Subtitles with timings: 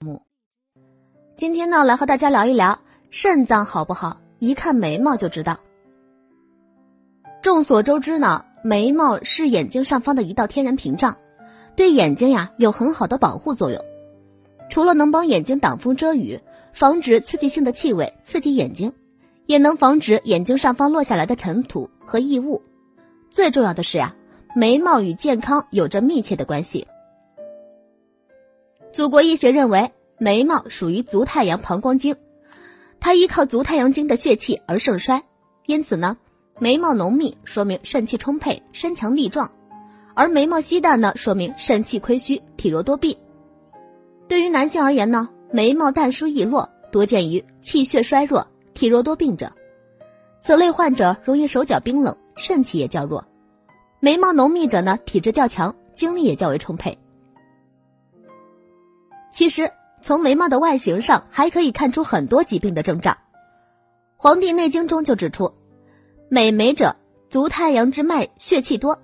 [0.00, 0.20] 目。
[1.36, 5.58] 今天呢，来和大家聊一聊肾脏好不好，一看眉毛就知道。
[7.42, 11.16] 众所周知呢，眉毛是眼睛上方的一道天然屏障，
[11.76, 13.82] 对眼睛呀有很好的保护作用。
[14.68, 16.40] 除了能帮眼睛挡风遮雨，
[16.74, 18.92] 防止刺激性的气味刺激眼睛，
[19.46, 22.62] 也能防止眼睛上方落下来的尘土和异物。
[23.30, 24.14] 最重要的是呀，
[24.54, 26.86] 眉毛与健康有着密切的关系。
[28.96, 32.16] 祖国医学认为，眉毛属于足太阳膀胱经，
[32.98, 35.22] 它依靠足太阳经的血气而盛衰，
[35.66, 36.16] 因此呢，
[36.58, 39.52] 眉毛浓密说明肾气充沛、身强力壮，
[40.14, 43.18] 而眉毛稀淡呢，说明肾气亏虚、体弱多病。
[44.28, 49.52] 对于男性而言呢，眉毛淡疏易落，多见于气血衰弱、体弱多病者。
[50.40, 53.26] 此类患者容易手脚冰冷，肾气也较弱。
[54.00, 56.96] 眉毛浓密者呢，体质较强，精力也较为充沛。
[59.36, 63.10] 其实，从眉毛的外形上还可以看出很多疾病的征兆。
[64.16, 65.52] 《黄帝内经》中就指出，
[66.30, 66.96] 美眉者，
[67.28, 68.96] 足太阳之脉血气多；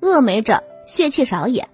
[0.00, 1.68] 恶眉者，血气少也。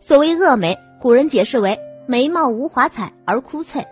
[0.00, 1.78] 所谓恶眉，古人解释为。
[2.08, 3.86] 眉毛无华彩而枯脆，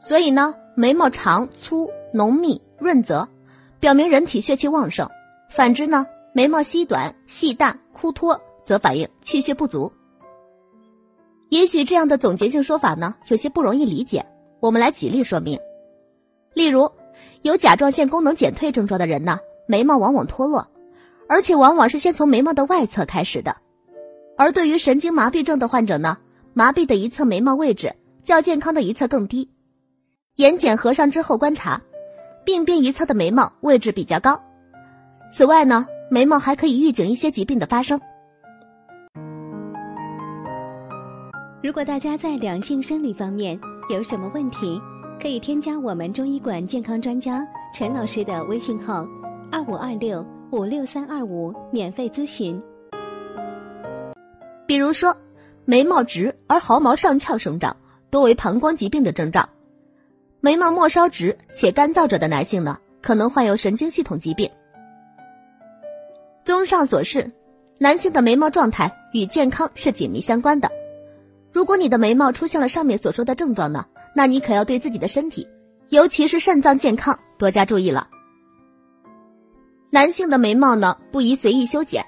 [0.00, 3.28] 所以呢，眉毛长粗浓密润泽，
[3.78, 5.06] 表明人体血气旺盛；
[5.48, 9.92] 反之呢，眉毛稀短细淡枯脱，则反映气血不足。
[11.54, 14.26] 也许这样的总结性说法呢，有些不容易理解，
[14.58, 15.56] 我们来举例说明。
[16.52, 16.90] 例如，
[17.42, 19.38] 有甲状腺功能减退症状的人呢，
[19.68, 20.68] 眉毛往往脱落，
[21.28, 23.52] 而且往往是先从眉毛的外侧开始的；
[24.36, 26.18] 而对于神经麻痹症的患者呢。
[26.54, 29.48] 麻痹的一侧眉毛位置较健康的一侧更低，
[30.34, 31.80] 眼睑合上之后观察，
[32.44, 34.42] 鬓边一侧的眉毛位置比较高。
[35.32, 38.00] 此外呢，眉毛还可以预警一些疾病的发生。
[41.64, 44.78] 如果大家在两性生理方面有什么问题，
[45.18, 49.08] 可以添加我们中医馆健康专家陈老师的微信号：
[49.50, 52.62] 二五二六五六三二五，免费咨询。
[54.66, 55.16] 比如说。
[55.64, 57.78] 眉毛直而毫毛上翘生长，
[58.10, 59.48] 多为膀胱疾病的征兆。
[60.40, 64.50] 眉毛末梢直且干燥者的男性呢，可能患有神经系统疾病。
[66.44, 67.32] 综上所示，
[67.78, 70.70] 男性的眉毛状态与健康是紧密相关的。
[71.54, 75.46] 如果你的眉毛出现了上面所说的症状呢，那你可要对自己的身体，
[75.88, 78.08] 尤其是肾脏健康多加注意了。
[79.90, 82.04] 男性的眉毛呢，不宜随意修剪，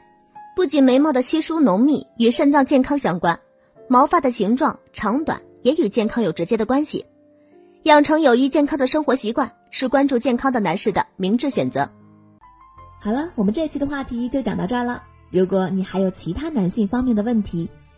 [0.56, 3.38] 不仅眉毛的稀疏浓密与肾脏健康相关。
[3.86, 7.06] 毛发的形状长短也与健康有直接的关系，
[7.84, 11.88] 养成有益健康的生活习惯是关注健康的男士的明智选择。
[13.00, 15.04] 好了，我们这期的话题就讲到这儿了。
[15.30, 17.70] 如果你还有其他男性方面的问题，